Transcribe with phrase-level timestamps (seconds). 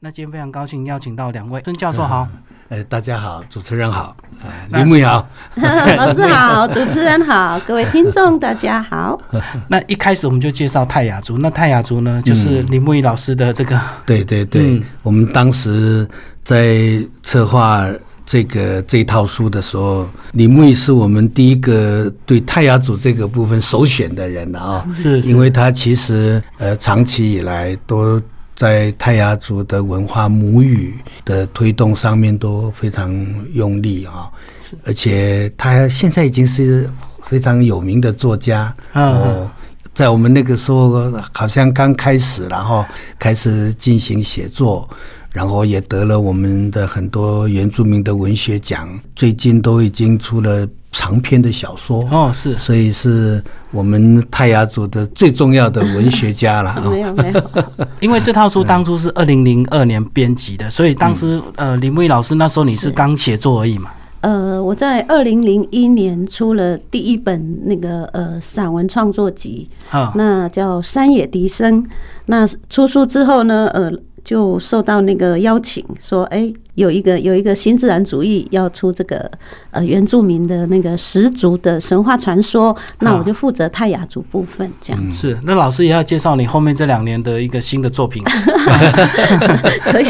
[0.00, 1.60] 那今天非常高兴邀请到两位。
[1.64, 2.28] 孙教授好，
[2.68, 4.16] 呃，大家好，主持人好，
[4.72, 5.28] 林木瑶。
[5.58, 9.20] 老师好，主持人好， 各位听众大家好。
[9.66, 13.76] 那一开始我们就介绍泰雅族，那泰雅族呢，就是林木仪老师的这个，
[14.06, 16.08] 对对对，我们当时
[16.44, 17.88] 在策划。
[18.30, 28.20] 这个这套书的时候，李木易是我们第一个对泰雅族这个部分首选的人了啊，是，因为他其实呃长期以来都
[28.58, 33.16] 在泰雅族的文化母语的推动上面都非常
[33.54, 34.28] 用力啊，
[34.84, 36.90] 而且他现在已经是
[37.24, 39.48] 非常有名的作家哦，
[39.94, 42.84] 在我们那个时候好像刚开始，然后
[43.16, 44.88] 开始进行写作。
[45.30, 56.80] 然后也得了我们的很多原住民的文学奖，最近都已经出了长篇的小说哦，是，所以是我们泰雅族的最重要的文学家了。
[56.90, 57.42] 没有没有，
[58.00, 63.90] 因为这套书当初是二零零二年编辑的，所以当时呃林蔚老师那时候你是刚写作而已嘛。
[64.22, 69.68] 呃，我在二零零一年出了第一本那个呃散文创作集，
[70.14, 71.82] 那叫《山野笛声》。
[72.26, 73.92] 那出书之后呢，呃。
[74.28, 76.52] 就受到那个邀请，说，哎。
[76.74, 79.28] 有一个有一个新自然主义要出这个
[79.72, 85.10] 呃原住民的那个十足的神话传说，那我就负责泰雅族部分这样。
[85.10, 88.22] 是，那老师也要介绍你后面这两年的一个新的作品。
[89.90, 90.06] 可以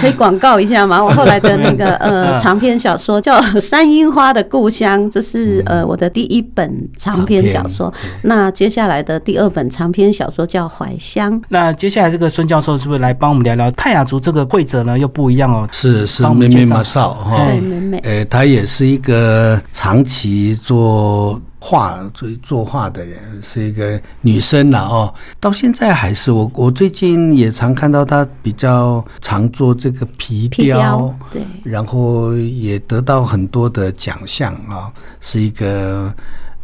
[0.00, 1.04] 可以广告一下吗？
[1.04, 7.92] 我后来的那个呃长篇小说叫《山樱花的故乡》，这是呃我的第一本长篇小说。
[8.22, 11.38] 那接下来的第二本长篇小说叫《怀乡》。
[11.50, 14.98] 那接下来这个孙教授是不是来帮我们聊聊泰雅族这个会者呢？
[14.98, 15.66] 又不一样哦。
[15.72, 25.14] 是是，妹妹马少哈，对妹妹，呃，她也是一个长期做画、做作画的人，是一个女生了哦。
[25.40, 36.12] 到现在还是我，我最近也常看到她比较常做这个皮雕，对，然后也得到很多的奖项啊，是一个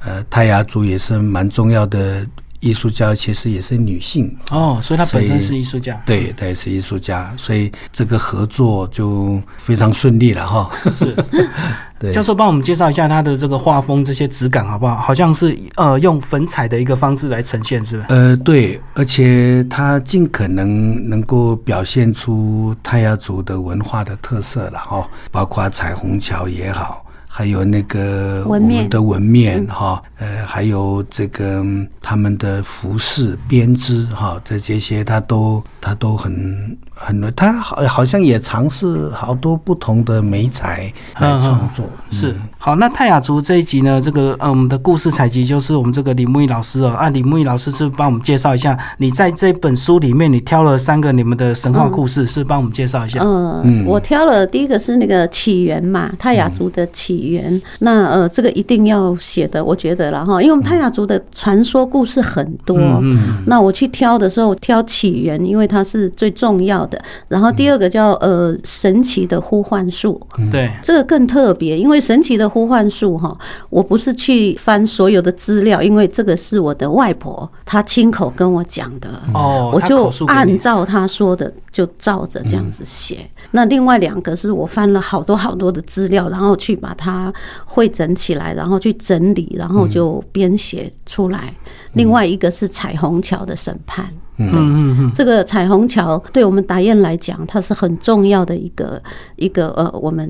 [0.04, 2.26] 呃泰雅族也是蛮重要的。
[2.60, 10.70] 艺术家其实也是女性哦，所以她本身是艺术家，对，她也是艺术家，所以这个合作就非常顺利了哈。
[10.94, 11.16] 是，
[12.12, 14.96] 教授帮我们介绍一下他的这个画风，这些质感好不好？
[14.96, 18.06] 好像是呃用粉彩的一个方式来呈现，是吧？
[18.10, 27.04] 呃，对，而且他尽可能能够表现出泰雅族的文化的特色了哈，包括彩虹桥也好。
[27.32, 31.64] 还有那个我们的纹面哈，呃，还有这个
[32.02, 41.84] 他们的服饰编织哈，这这些他都他都很很多，他好好像也尝试好多不同的美材来创作。
[42.10, 53.20] 是好，那泰雅族这一集呢，这个呃，我们的故事采集就是我们这个李木易老师哦，啊，李木易老师是帮我们介绍一下，你在这本书里面你挑了三个你们的神话故事，是帮我们介绍一下。
[53.24, 57.20] 嗯，我挑了第一个是那个起源嘛，泰雅族的起。
[57.20, 66.89] 语言那呃，这个一定要写的，我觉得了哈，因为我们泰雅族的传说故事很多，嗯那我去挑的时候挑起源，因为它是最重要的。
[67.28, 70.20] 然后第二个叫呃神奇的呼唤术，
[70.50, 73.36] 对，这个更特别，因为神奇的呼唤术哈，
[73.68, 79.08] 我不是去翻所有的资料，因为这个是我的外婆她亲口跟我讲的。
[79.34, 83.18] 哦，我就按照她说的就照着这样子写。
[83.50, 87.32] 那另外两个是我翻了好多好多的资料，然后去把它。
[87.64, 91.54] 汇整起来，然后去整理，然后就编写出来。
[91.92, 94.06] 另外一个是彩虹桥的审判，
[94.40, 99.00] 嗯嗯嗯，这个彩虹桥对我们达彦来讲，它是很重要的一个
[99.36, 100.28] 一个呃，我们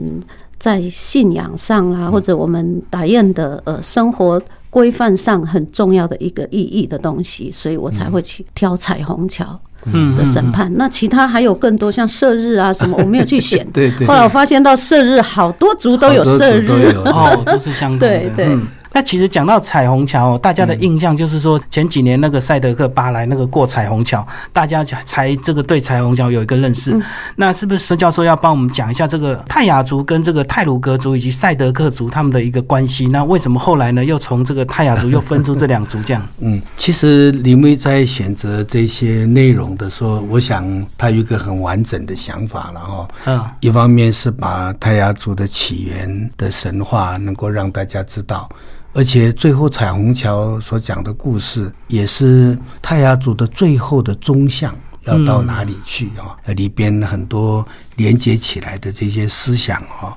[0.59, 9.59] 在信仰上啦，或者我们达彦的呃生活规范上很重要的一个意义的东西，所以我才会去挑彩虹桥。
[9.84, 13.66] 嗯的审判，那其他还有更多像射日啊什么，我没有去选。
[13.72, 14.06] 对对。
[14.06, 18.06] 后来我发现到射日，好多族都有射日哦，都是相同的。
[18.06, 18.59] 对 对。
[18.93, 27.01] 那其实讲到彩虹桥，大家的印象就是说前几年那个赛德克巴莱那个过彩虹桥，大家才这个对彩虹桥有一个认识。
[27.37, 33.07] 那是不是孙教授要帮我们讲一下这个泰雅族跟这个泰鲁格族以及赛德克族他们的一个关系？
[33.07, 36.27] 那为什么后来呢又从这个泰雅族又分出这两族这样？
[36.41, 43.09] 嗯，其实李梅在选择这些内容的时候，我想他有一个很完整的想法了哈。
[43.27, 48.48] 嗯，一方面是把泰雅族的起源的神话能够让大家知道。
[48.92, 56.34] 而且最后彩虹桥所讲的故事，也是泰雅族的最后的终向要到哪里去啊？
[56.54, 57.65] 里边很多
[57.97, 60.10] 连接起来的这些思想啊，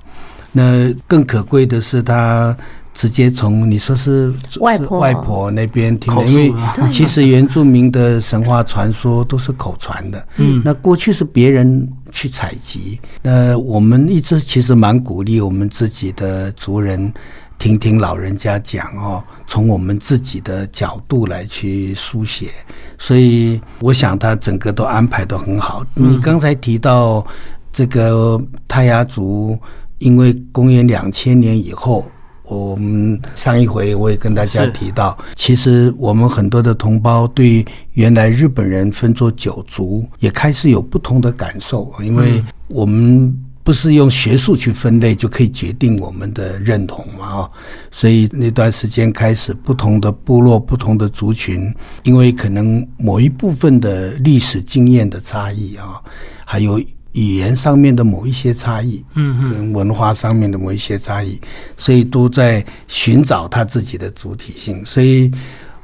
[0.51, 2.55] 那更可贵的是，他
[2.93, 6.53] 直接从你说是外婆外婆那边听的，因为
[6.91, 10.27] 其实原住民的神话传说都是口传的。
[10.37, 17.11] 嗯那过去是别人去采集，那我们一直其实蛮鼓励我们自己的族人
[17.63, 22.49] 听听老人家讲哦，从我们自己的角度来去书写，
[22.99, 25.81] 所以我想他整个都安排的很好。
[25.95, 27.25] 你刚才提到
[27.71, 28.37] 这个
[28.67, 29.57] 泰雅族，
[29.99, 32.05] 因为公元两千年以后。
[32.45, 43.33] 我们上一回我也跟大家提到，其实我们很多的同胞对原来日本人分作九族也开始有不同的感受，因为我们
[43.63, 47.49] 不是用学术去分类就可以决定我们的认同嘛啊，
[47.91, 51.73] 所以那段时间开始，不同的部落、不同的族群，
[52.03, 56.01] 因为可能某一部分的历史经验的差异啊，
[56.45, 56.77] 还有
[57.13, 61.39] 语言上面的某一些差异，嗯嗯，跟文化上面的某一些差异，
[61.77, 64.85] 所以都在寻找他自己的主体性。
[64.85, 65.31] 所以，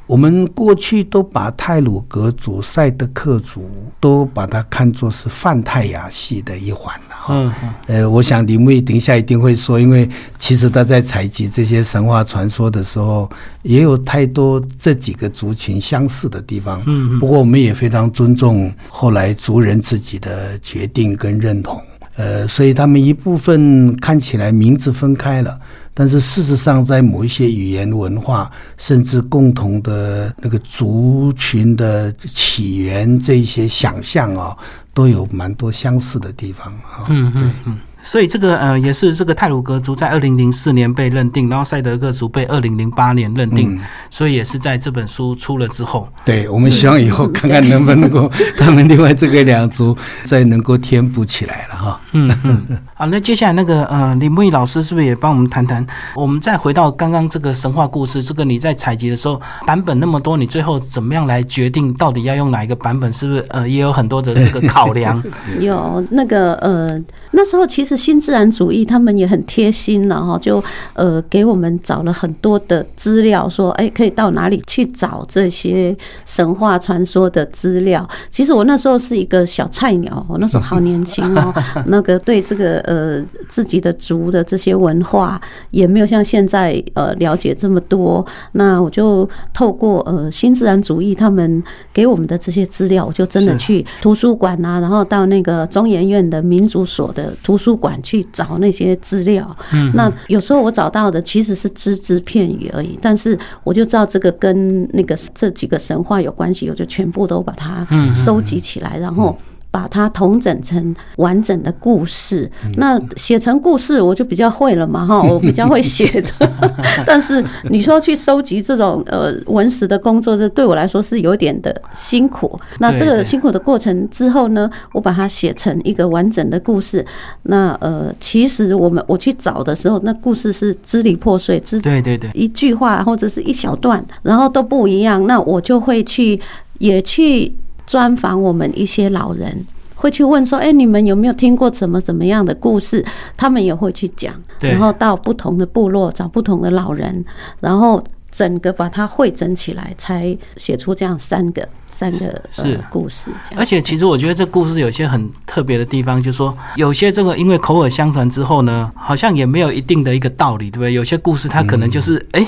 [0.05, 6.99] 我们过去都把泰鲁格族、赛德克族都把它看作是泛泰雅系的一环。
[7.27, 13.29] 嗯嗯呃，我想李木易等一下一定会说，因为其实他在采集这些神话传说的时候，
[13.63, 16.81] 也有太多这几个族群相似的地方。
[16.85, 21.81] 嗯嗯不过我们也非常尊重后来族人自己的决定跟认同。
[22.15, 25.57] 呃，所以他们一部分看起来名字分开了，
[25.99, 34.57] 但是事实上在某一些语言文化，甚至共同的那个族群的起源这一些想象啊，
[34.93, 37.03] 都有蛮多相似的地方啊。
[37.09, 37.77] 嗯嗯嗯。
[38.03, 43.79] 所以这个呃也是这个泰鲁格族在二零零四年被认定，然后赛德克族被二零零八年认定，
[44.09, 52.01] 所以也是在这本书出了之后，对，我们希望以后看看能不能够他们另外这个两族再能够填补起来了哈。
[52.13, 55.85] 嗯嗯，好，那接下来那个呃，李木易老师是不是也帮我们谈谈？
[56.15, 63.11] 我们再回到刚刚这个神话故事，这个你在采集的时候版本那么多，你最后怎么样来决定到底要用哪一个版本？
[63.13, 65.21] 是不是呃也有很多的这个考量？
[65.59, 66.99] 有那个呃，
[67.31, 70.63] 那时候其实新自然主义他们也很贴心了哈，就
[70.93, 75.95] 呃给我们找了很多的资料，说哎可以到哪里去找这些
[76.25, 78.07] 神话传说的资料。
[78.29, 81.53] 其实我那时候是一个小菜鸟，我那时候好年轻哦，
[81.87, 85.39] 那个对这个呃自己的族的这些文化
[85.71, 88.25] 也没有像现在呃了解这么多。
[88.53, 91.63] 那我就透过呃新自然主义他们
[91.93, 99.57] 给我们的这些资料，我就真的去图书馆啊，然后到那个中研院的民族所的图书馆去找那些资料。
[99.73, 109.35] 嗯，那有时候我找到的其实是只字片语而已，但是我就知道这个跟那个这几个神话有关系，我就全部都把它收集起来，然后。
[109.71, 116.49] 把它统整成完整的故事，那写成故事我就比较会了嘛哈， 我比较会写的。
[117.05, 122.59] 但是你说去收集这种呃文史的工作，这对我来说是有点的辛苦。
[122.79, 127.05] 那这个辛苦的过程之后呢，我把它写成一个完整的故事。
[127.43, 135.25] 那呃，其实我们我去找的时候，那故事是支离破碎，支对对对，一句话或者是一小段，然后都不一样。
[135.27, 136.39] 那我就会去
[136.79, 137.53] 也去
[137.89, 139.65] 专访我们一些老人，
[139.95, 143.03] 会去问说：“哎、你们有没有听过怎么怎么样的故事？”
[143.35, 147.25] 他们也会去讲，然后到不同的部落找不同的老人，
[147.59, 152.17] 然后整个把它汇整起来，才写出这样三个三个
[152.51, 153.59] 是呃故事这样。
[153.59, 160.93] 而且其实我觉得这故事有些很特别的地方，就是说有些这个因为口耳相传之后呢，好像也没有一定的一个道理，对不对？
[160.93, 162.45] 有些故事它可能就是哎，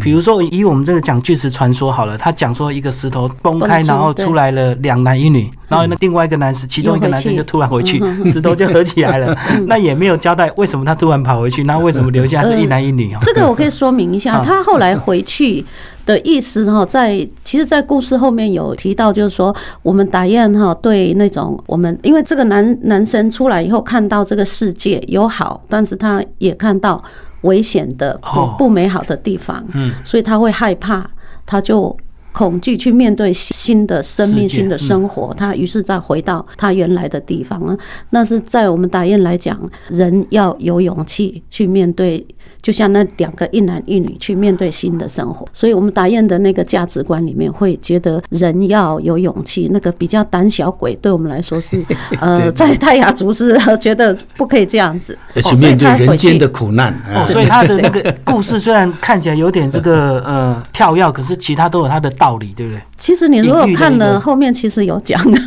[0.00, 8.00] 比如说以我们这个讲巨石传说好了，他讲说一个石头崩开，然后出来了两男一女，然后那另外一个男生，其中一个男生就突然回去，
[8.30, 13.18] 石头就合起来了， 那也没有交代为什么他突然跑回去，那为什么留下是一男一女哦？
[13.22, 14.44] 这个我可以说明一下， 啊。
[14.44, 15.64] 他后来回去
[16.06, 27.02] 的意思哈，在其实，在故事后面有提到，就是说我们打雁哈对那种我们，因为这个男男生出来以后看到这个世界有好，但是他也看到
[27.40, 28.18] 危险的
[28.56, 31.04] 不美好的地方，嗯，所以他会害怕，
[31.44, 31.96] 他就。
[32.34, 37.78] 恐惧去面对新的生命、新的生活，他于是再回到他原来的地方啊。
[38.10, 39.56] 那是在我们打雁来讲，
[39.88, 42.26] 人要有勇气去面对，
[42.60, 45.46] 就像那两个一男一女去面对新的生活。
[45.52, 49.68] 所以，我们打雁的那个价值观里面，会觉得人要有勇气。
[49.70, 51.80] 那个比较胆小鬼，对我们来说是
[52.20, 56.92] 呃，在泰雅族是觉得不可以这样子，去面对人间的苦难。
[57.14, 62.80] 哦，所以他的 那个故事虽然看起来有点这个呃跳跃，可是其他都有他的道道理，对不对？
[62.96, 65.38] 其实你如果看了后面，其实有讲的，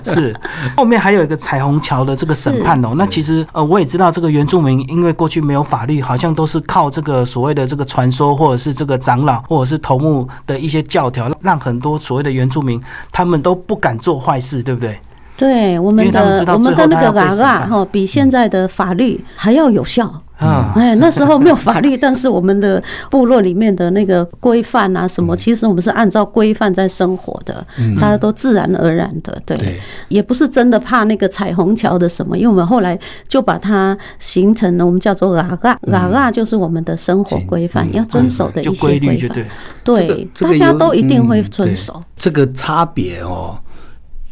[0.02, 0.34] 是，
[0.74, 2.94] 后面还有一个彩虹桥的这个审判哦。
[2.96, 12.82] 那其实呃，我也知道这个原住民，因为过去没有法律，好像都是靠这个所谓的这个传说，或者是这个长老，或者是头目的一些教条，让很多所谓的原住民
[13.12, 14.98] 他们都不敢做坏事，对不对？
[15.38, 20.22] 对我们的我们的那个嘎嘎哈，比现在的法律还要有效。
[20.38, 22.80] 啊、哎，那时候没有法律， 但是我们的
[23.10, 27.66] 部落里面的那个规范啊，什么，其实我们是按照规范在生活的，
[28.00, 39.00] 大家都自然而然的，对，也不是真的怕那个彩虹桥的什么，因为我们后来就把它形成了我们叫做嘎嘎，嘎嘎就是我们的生活规范，要遵守的一些规范。
[39.00, 39.34] 规律就
[39.82, 40.28] 对，。
[40.38, 42.00] 大家都一定会遵守。
[42.16, 43.58] 这个差别哦，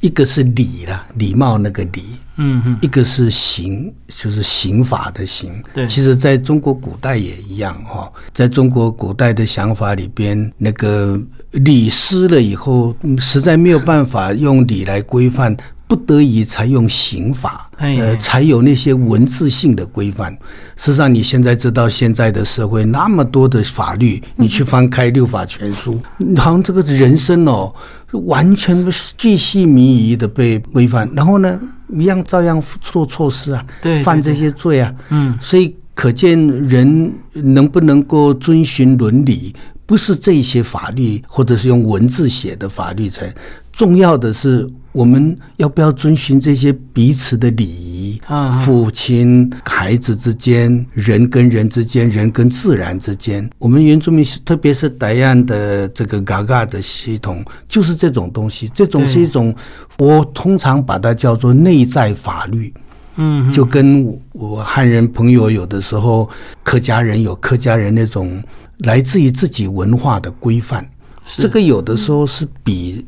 [0.06, 2.00] 一个是礼啦，礼貌那个礼，
[2.36, 5.52] 嗯嗯，一个是刑，就是刑法的刑。
[5.74, 11.20] 对其实在中国古代也一样哈、在中国古代的想法里边，那个
[11.50, 15.56] 礼失了以后，嗯实在没有办法用礼来规范。
[15.88, 20.32] 不得已才用刑法，哎呃，才有那些文字性的规范。
[20.76, 26.00] 事实上，你现在知道现在的社会那么多的法律，你去翻开六法全书，
[26.36, 27.72] 好像这个人生哦，
[28.10, 28.84] 完全
[29.16, 31.58] 巨细靡遗的被规范，然后呢，
[31.96, 39.54] 一样照样做错事啊，对对犯这些罪啊，嗯，所以可见人能不能够遵循伦理，
[39.86, 43.32] 不是这些法律或者是用文字写的法律才
[43.72, 48.18] 重要的是，我们要不要遵循这些彼此的礼仪？
[48.28, 58.70] 嗯嗯父亲、孩子之间，人跟人之间，人跟自然之间，我们原住民是，特别是傣岸的这个嘎嘎的系统，就是这种东西。
[58.74, 59.54] 这种是一种，
[59.98, 62.72] 我通常把它叫做内在法律。
[63.16, 66.28] 嗯，就跟我我汉人朋友有的时候，
[66.62, 68.42] 客家人有客家人那种
[68.78, 70.88] 来自于自己文化的规范，
[71.36, 73.04] 这个有的时候是比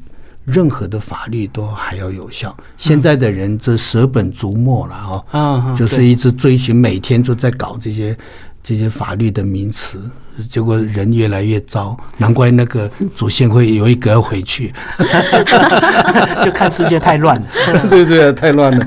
[0.50, 2.57] 任何的法律都还要有效。
[2.78, 8.17] 现在的人这舍本逐末了哦，就是一直追寻，每天都在搞这些
[8.62, 10.11] 这些法律的名词。
[10.49, 14.73] 结果人越来越糟，难怪那个祖先会有一个要回去。
[16.45, 17.47] 就看世界太乱了。
[17.90, 18.87] 对对，太乱了，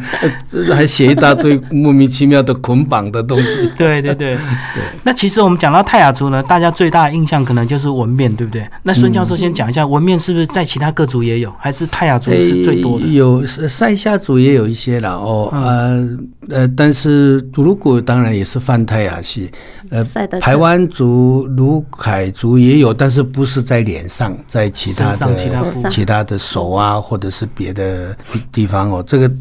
[0.74, 3.70] 还写一大堆莫名其妙的捆绑的东西。
[3.78, 4.38] 对对对，
[5.04, 8.66] 那其实我们讲到泰雅族呢，大家最大的印象可能就是纹面，对不对？
[8.84, 13.06] 那孙教授先讲一下，纹面是不是在其他各族也有，还是泰雅族是最多的？
[13.06, 16.10] 诶有塞夏族也有一些了哦，呃
[16.50, 19.52] 呃，但是独鲁古当然也是泛泰雅系，
[19.90, 20.04] 呃
[20.40, 28.16] 台湾族、卢凯族也有，但是不是在脸上，在其他身上其他的其他的手啊，或者是别的
[28.52, 29.32] 地方哦，这个。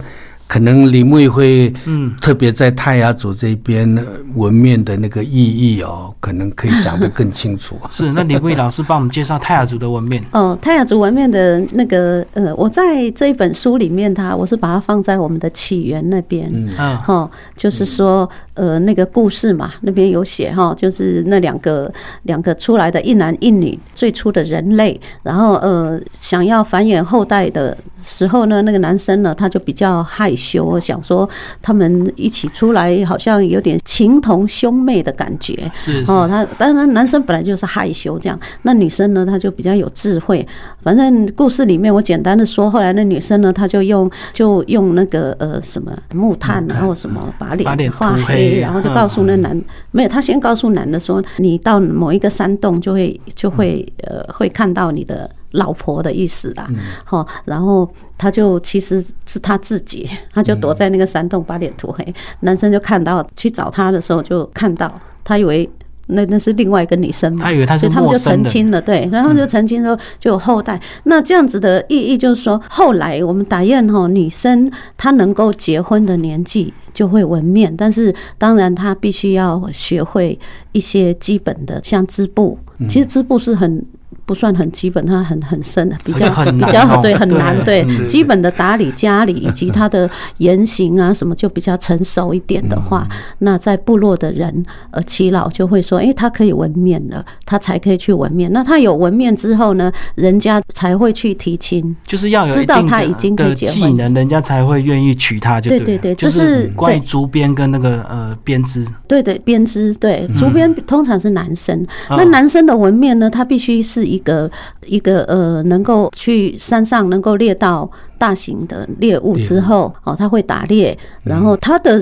[0.52, 4.02] 可能李木会，嗯，特别在泰雅族这边呃
[4.34, 7.76] 纹面的那个意义哦，可能可以讲得更清楚。
[7.88, 10.20] 是，那李牧老师帮我们介绍泰雅族的纹面。
[10.34, 16.50] 哦，泰雅族纹面的那个呃，我在这一本书里面它，我是把它放在我们的起源那边。
[16.52, 18.28] 嗯，哈，就是说，
[18.60, 21.90] 呃，那个故事嘛，那边有写哈，就是那两个
[22.24, 27.74] 两个出来的一男一女，最初的人类，然后呃，想要繁衍后代的
[28.04, 31.26] 时候呢，那个男生呢，他就比较害羞，想说
[31.62, 35.56] 他们一起出来，好像有点情同兄妹的感觉。
[35.72, 40.46] 是是哦，他当然男生本来就是害羞这样，那女生呢，她就比较有智慧。
[40.82, 55.30] 反正故事里面我简单的说，后来那女生呢，她就用就用那个呃什么木炭啊或什么把把脸脸画涂黑黑，然后就告诉那男没有，他先告诉男的说，你到某一个山洞就会就会呃会看到你的。
[55.54, 56.68] 老婆的意思啦，
[57.04, 62.14] 好，然后他就其实是他自己，他就躲在那个山洞把脸涂黑。
[62.42, 64.88] 男生就看到去找他的时候就看到，
[65.24, 65.68] 他以为
[66.10, 70.80] 那那是另外一个女生嘛，他以为他是所以他们就陌生的澄清了，对，然后他们就澄清说就有后代。
[71.04, 80.38] 那这样子的意义就是说，后来我们打雁哈，女生她能够结婚的年纪就会纹面，但是当然她必须要学会
[80.72, 83.84] 一些基本的，像织布，嗯其实织布是很。
[84.30, 87.82] 不算很基本，它很很深的，比较很比较对很难对。
[87.82, 90.08] 对基本的打理家里以及他的
[90.38, 93.08] 言行啊什么就比较成熟一点的话，
[93.38, 98.52] 那在部落的人呃耆老就会说，哎，他可以纹面了，他才可以去纹面。
[98.52, 101.96] 那他有纹面之后呢，人家才会去提亲。
[102.06, 103.74] 就是要有知道他已经可以结婚。
[103.74, 111.76] 技能，人家才会愿意娶她，就对对对这就是关于竹编跟那个呃编织，对对，编织对，竹编通常是男生。
[112.08, 112.16] 嗯。
[112.16, 114.50] 那男生的纹面呢，他必须是一个
[114.86, 121.98] 一个呃，能够去山上能够猎到大型的猎物之后，哦，他会打猎，然后他的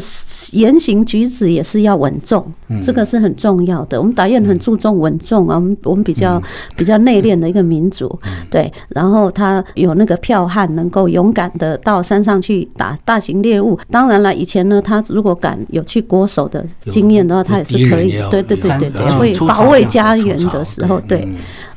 [0.51, 2.45] 言行举止也是要稳重，
[2.83, 4.01] 这个是很重要的。
[4.01, 6.43] 我们打雁很注重稳重啊，我们我们比较
[6.77, 8.19] 比较内敛的一个民族，
[8.51, 8.71] 对。
[8.89, 13.79] 然后他有那个剽悍，能够勇敢的到山上去打大型猎物。
[13.89, 21.29] 当然了，以前呢，他如果敢有去国手的经验的话，他也是可以，对对对对对，会保卫家园的时候，对。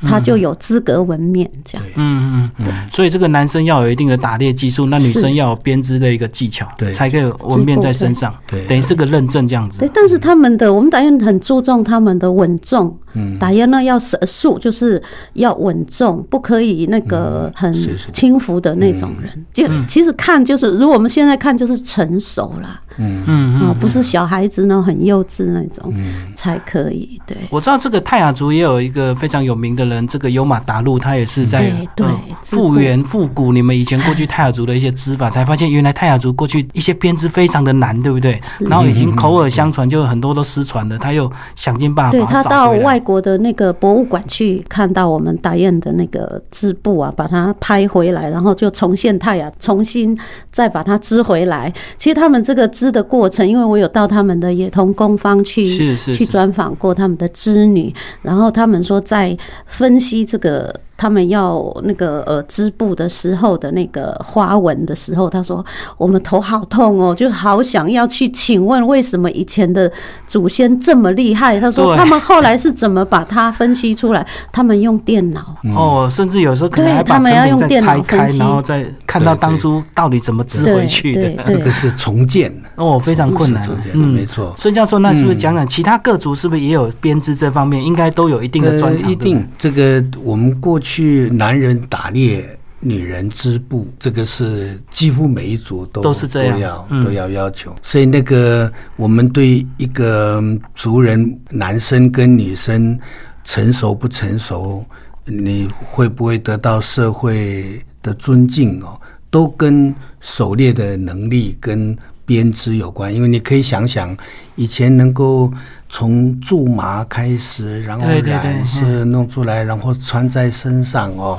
[0.03, 9.79] 他就有资格纹面这样子，嗯嗯，对，所以这个男生要有一定的打猎技术，那女生要有编织的一个技巧，对，才可以纹面在身上，对，等于是个认证这样子。
[9.79, 17.75] 对，但是他们的我们打雁很注重他们的稳重，嗯，打雁呢要神速，就是要稳重，不可以那个很
[18.13, 19.45] 轻浮的那种人。
[19.51, 22.79] 就其实看就是，如果我们现在看就是成熟了。
[22.97, 23.23] 嗯。
[23.27, 25.93] 嗯啊，不是小孩子那种很幼稚那种
[26.35, 27.19] 才可以。
[27.25, 32.07] 对，我知道这个泰雅族也有一个非常有名的人，这个尤马达路，他也是在对
[32.41, 38.39] 复原复古你们以前过去泰雅族的一些织法，才发现原来泰雅族过去一些编织非常的难，对不对？
[38.61, 40.97] 然后已经口耳相传，就很多都失传了。
[40.97, 50.17] 他又想尽办法对他到外国的那个博物馆去看到我们打雁的那个织布啊，把它拍回来，然后就重现泰雅，重新
[50.51, 51.71] 再把它织回来。
[51.97, 52.67] 其实他们这个。
[52.71, 59.37] 织的过程，因为我有到他们的野童工坊去去专访过他们的织女，然后他们说在
[59.67, 60.73] 分析这个。
[61.01, 65.65] 他们要那个呃织布的时候的那个花纹的时候，他说
[65.97, 69.91] 我们头好痛哦，就好想要去请问为什么以前的
[70.27, 71.59] 祖先这么厉害？
[71.59, 74.23] 他说他们后来是怎么把它分析出来？
[74.51, 83.67] 他们用电脑哦，甚至有时候可能他们要用电脑开，然后再看到当初到底怎么支回去的， 那个是重建哦，非常困难。
[83.93, 84.55] 嗯，没错。
[84.57, 87.83] 孙教授，那是不是讲讲其他各族是不是也有编织这方面？
[87.83, 89.11] 应该都有一定的专长。
[89.11, 90.91] 一定，这个我们过去。
[90.91, 92.45] 去男人打猎，
[92.81, 97.73] 女人织布，这个是几乎每一族都都是这样，都要要求。
[97.81, 100.43] 所以那个我们对一个
[100.75, 102.99] 族人，男生跟女生
[103.45, 104.83] 成熟不成熟，
[105.23, 113.13] 你会不会得到社会的尊敬哦，都跟狩猎的能力跟编织有关。
[113.13, 114.15] 因为你可以想想，
[114.55, 115.51] 以前能够。
[115.93, 121.37] 从苎麻开始，然后染色弄出来，然后穿在身上哦，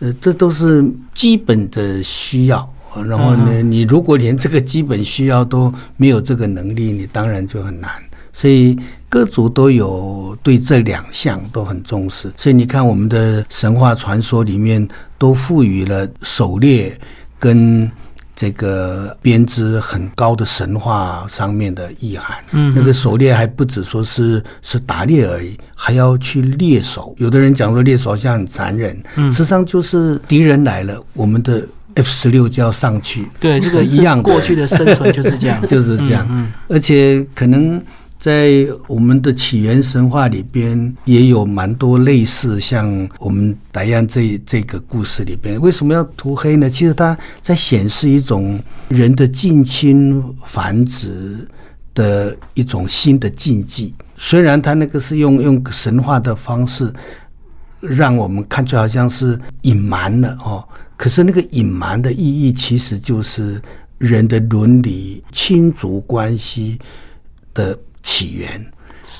[0.00, 2.68] 呃，这都是基本的需要。
[3.06, 7.92] 然后呢，你如果连这个基本需要都没有这个能力，你当然就很难。
[8.32, 12.32] 所以各族都有对这两项都很重视。
[12.36, 14.86] 所以你看，我们的神话传说里面
[15.18, 16.98] 都赋予了狩猎
[17.38, 17.90] 跟。
[18.34, 27.14] 这个编织很高的神话上面的意涵，嗯，那个狩猎还不止说是是打猎而已，还要去猎手。
[27.18, 31.62] 有的人讲说猎手好像很残忍，嗯，实际上就是敌人来了，我们的
[31.94, 37.80] F 十六就要上去，对，这个 一样，过去的生存就是这样， 就是这样，嗯，而且可能。
[38.22, 46.70] 在我们的起源神话里边，也有蛮多类似像我们达样这这个故事里边，为什么要涂黑呢？
[46.70, 51.36] 其实它在显示一种人的近亲繁殖
[51.94, 53.92] 的一种新的禁忌。
[54.16, 56.92] 虽然它那个是用用神话的方式，
[57.80, 60.64] 让我们看出好像是隐瞒了哦，
[60.96, 63.60] 可是那个隐瞒的意义，其实就是
[63.98, 66.78] 人的伦理、亲族关系
[67.52, 67.76] 的。
[68.02, 68.66] 起源，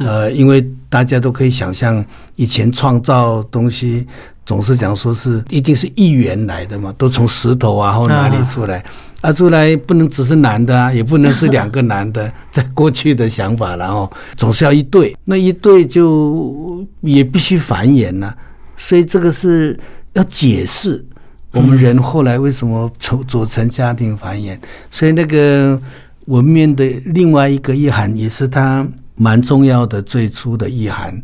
[0.01, 2.05] 呃，因为大家都可以想象，
[2.37, 4.07] 以前创造东西
[4.45, 8.85] 总是讲说是一定是一元来的嘛，都从石头啊或哪里出来，
[9.21, 9.33] 啊。
[9.33, 18.35] 出来不能只是男的啊，也不能是两个男的， 在过去的想法，然后总是要一对，那一对就也必须繁衍呢，
[18.77, 19.79] 所以这个是
[20.15, 21.05] 要解释
[21.53, 24.59] 我们人后来为什么组组成家庭繁衍，
[24.91, 25.81] 所以那个。
[26.27, 31.21] 文面的另外一个意涵，也是它蛮重要的最初的意涵，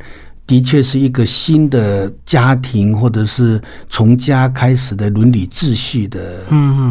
[0.47, 6.45] 的确是一个新的家庭，或者是从家开始的伦理秩序的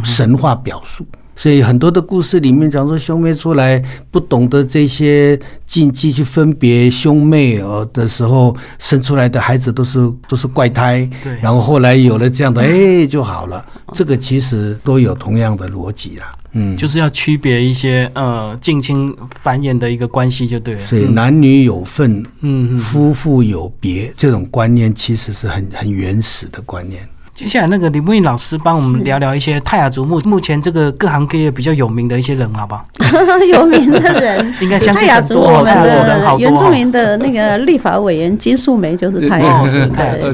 [0.04, 1.06] 神话表述。
[1.40, 11.08] 所以很多的故事里面讲说，兄妹出来不懂得这些禁忌去分别兄妹哦的时候，生出来的孩子都是都是怪胎。
[11.24, 13.64] 对，然后后来有了这样的， 哎就好了。
[13.94, 16.34] 这个其实都有同样的逻辑啦。
[16.54, 20.82] 嗯，就是要区别一些呃近亲繁衍的一个关系就对了。
[20.88, 27.08] 所以男女有份，嗯，夫妇有别这种观念其实是很很原始的观念。
[27.38, 32.84] 接下来那个李木印老师帮我们聊聊一些泰雅族目目前这个各行各业比较有名的一些人，好不好？
[33.54, 36.72] 有名的人， 应该相信泰雅族很多哦，我们的原住哦。
[36.72, 39.64] 民的那个立法委员金素梅就是泰雅。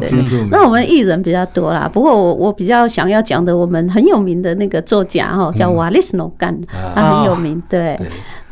[0.05, 6.57] 金素梅那我们艺人比较多啦，不过我我比较想要讲的，我们很有名的那个作家哈，叫瓦利斯诺干，
[6.95, 7.99] 他很有名，对。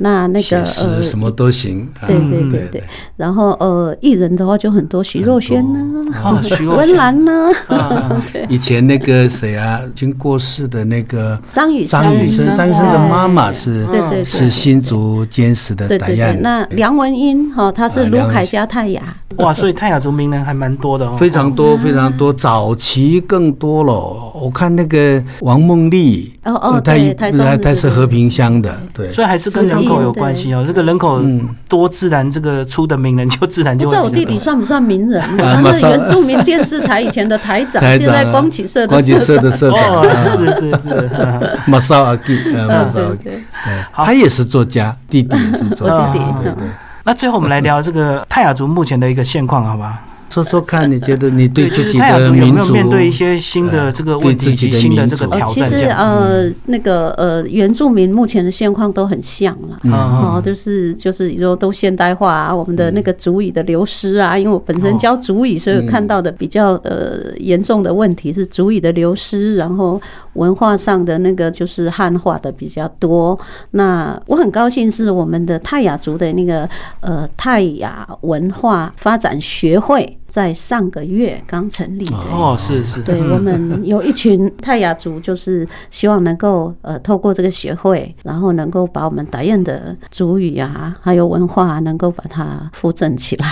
[0.02, 1.88] 对，那那个写诗呃，什么都行。
[2.02, 2.68] 啊对对嗯对。
[2.72, 2.84] 对，
[3.16, 5.80] 然后呃，艺人的话就很多，徐若瑄呢，
[6.24, 6.78] 哦徐若瑄。
[6.82, 12.82] 温岚呢， 嗯以前那个谁啊，已经过世的那个张雨生，张雨生，张雨生。
[12.92, 19.02] 的妈妈是对对对是新竹坚实的对对那梁文音哈，她是卢凯家泰雅，
[19.38, 21.16] 哇，所以泰雅族名人还蛮多的哦。
[21.18, 23.94] 非常多非常多，早期更多了。
[24.42, 30.64] 我看那个王梦丽，哦哦呃她她是和平乡的，对，所以还是跟人口有关系哦。
[30.68, 31.20] 这个人口
[31.68, 34.32] 多，自然这个出的名人 就自然不知道我就会比较多。
[34.32, 35.20] 弟弟算不算名人？
[35.42, 39.40] 啊原住民电视台以前的台长，现在光启社的光启社。
[39.40, 43.44] 的社长，哦，啊是是是， 马少阿弟，呃，马少阿吉，对对，
[43.92, 46.68] 他也是作家，弟弟也是作家，对对。
[47.04, 50.04] 那最后我们来聊这个泰雅族目前的一个现况，好吧？
[50.32, 55.48] 说说看，你觉得你对自己的民族没有面对一些新的这个问题对自己的及新的这个民族挑战？
[55.48, 59.78] 哦其实呃，那个呃，原住民目前的现况都很像了。
[59.84, 70.02] 嗯哦，就是就是说都现代化啊，我们的那个族语的流失啊，因为我本身教族语，所以看到的比较呃严重的问题是族语的流失，然后
[70.34, 73.38] 文化上的那个就是汉化的比较多。
[73.72, 76.68] 那我很高兴是我们的泰雅族的那个
[77.02, 82.16] 呃泰雅文化发展学会在上个月刚成立的。
[82.32, 93.46] 哦，是是，对我们有一群泰雅族，就是希望能够呃透过这个协会，然后能够把我们达彦的族语啊，还有文化、能够把它扶正起来。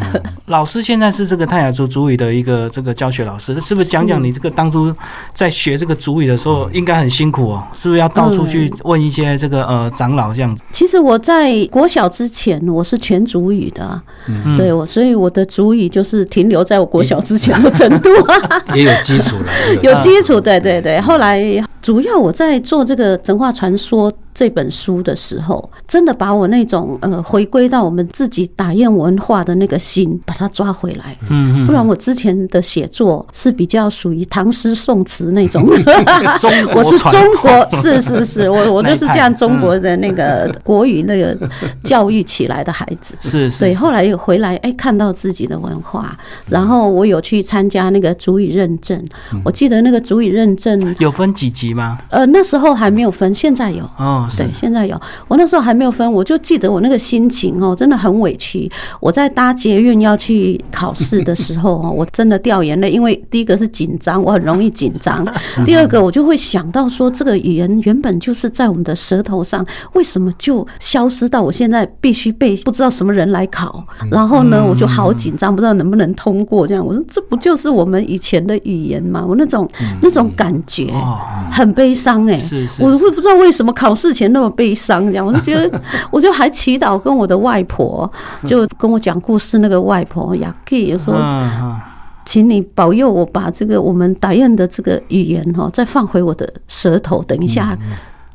[0.48, 4.94] 老师现在是这个泰雅族族语的一个这个教学老师，是不是讲讲你这个当初
[5.32, 7.66] 在学这个族语的时候，应该很辛苦哦？
[7.74, 10.62] 是不是要到处去问一些这个呃长老这样子？
[10.72, 18.62] 其实我在国小之前，我是全族语的嗯，对我，所以我的族语就是停留在我国小之前的程度啊。
[18.74, 19.52] 也有基础了，
[19.82, 21.00] 有基础，对对对。
[21.00, 21.42] 后来
[21.80, 31.16] 主要我在做这个《神话传说》这本书的时候，真的把我那种呃回归到我们自己打雁文化的那个心，把它抓回来。
[31.28, 35.66] 嗯不然我之前的写作是比较属于唐诗宋词那种。
[36.72, 41.36] 我是中国，是是是，我 我就是这样中国的那个国语那个
[41.82, 43.16] 教育起来的孩子。
[43.20, 49.04] 是是，对，是后来又回来，哎，看到自己的文化，然后我有去参加那个主语认证。
[49.44, 51.98] 我记得那个主语认证，有分几级吗？
[52.10, 53.82] 呃，那时候还没有分，现在有。
[53.96, 55.00] 哦，是对，现在有。
[55.26, 58.70] 我那时候还没有分，我就记得我那个心情哦，真的很委屈。
[59.00, 65.24] 我在搭捷运要去考试的时候 哦，我真的掉眼泪，因为第一个是紧张，我很容易紧张；
[65.64, 69.64] 第二个我就会想到说，这个语言原本就是在我们的舌头上，
[69.94, 73.84] 为什么就消失到我现在必须被不知道什么人来考？
[74.10, 76.66] 然后呢，我就好紧张，不知道能不能通过。
[76.66, 79.24] 这样，我说这不就是我们以前的语言吗？
[79.26, 79.68] 我那种
[80.00, 81.18] 那种感觉哦，
[81.50, 82.38] 很悲伤哎、
[82.80, 88.10] 我会不知道为什么考试前那么悲伤，这样我就觉得， 我就还祈祷跟我的外婆，
[88.44, 91.80] 就跟我讲故事那个外婆雅克说，嗯嗯，
[92.24, 97.78] 请你保佑我把这个我们打印的这个语言哈，再放回我的舌头，等一下。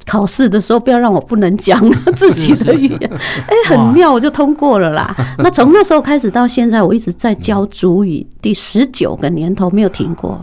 [0.06, 1.80] 考试的时候，不要让我不能讲
[2.16, 3.12] 自己的语言，
[3.48, 5.16] 哎，很妙，我就通过了啦。
[5.40, 10.40] 那从那时候开始到现在，我一直在教主语，第十九个年头没有停过。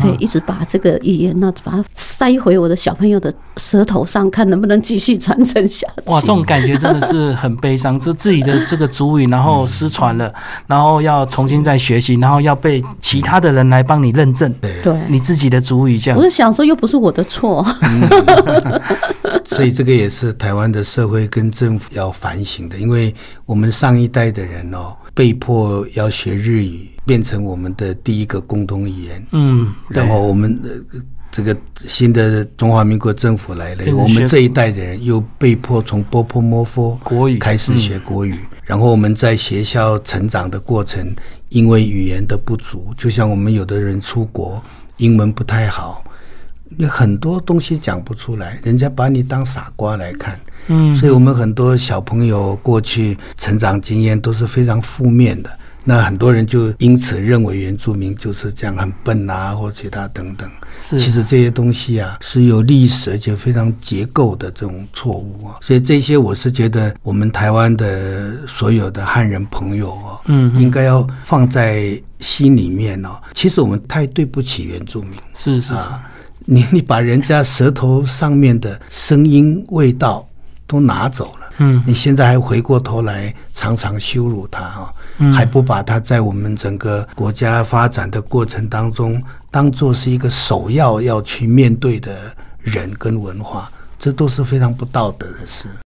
[0.00, 6.10] 对，一直把这个语言呢，把它塞回我的小朋友的舌头上，看能不能继续传承下去。
[6.10, 10.32] 哇，这种感觉真的是很悲伤，这自己的这个主语，然后失传了，
[10.66, 16.24] 然后要重新再学习，然后要被其他的人来帮你认证对，你自己的主语，这样我。
[16.24, 17.64] 是想说，又不是我的错。
[19.44, 23.14] 所以这个也是台湾的社会跟政府要反省的，因为
[23.44, 29.26] 我们上一代的人哦，被迫要学日语，变成我们的第一个共同语言。
[29.32, 41.14] 嗯，然后我们呃这个新的中华民国政府来了我们这一代的人又被迫从波波摩佛国语开始学国语，然后我们在学校成长的过程，
[41.50, 44.62] 因为语言的不足，就像我们有的人出国，
[44.96, 46.04] 英文不太好。
[46.78, 55.50] 有很多东西讲不出来，人家把你当傻瓜来看，嗯，所以我们很多小朋友过去成长经验都是非常负面的。
[55.82, 60.48] 那很多人就因此认为原住民就是这样很笨啊，或其他等等。
[60.78, 60.98] 是。
[60.98, 70.54] 其实这些东西啊是有历史而且非常结构的这种错误啊，所以这些我是觉得我们台湾的所有的汉人朋友哦，嗯。
[70.60, 75.12] 应该要放在心里面哦，其实我们太对不起原住民。
[75.34, 76.04] 是是是，啊，
[76.52, 80.28] 你你把人家舌头上面的声音、味道
[80.66, 95.68] 都拿走了，嗯你现在还回过头来常常羞辱他啊、嗯还不把他在我们整个国家发展的过程当中当做是一个首要要去面对的人跟文化，这都是非常不道德的事。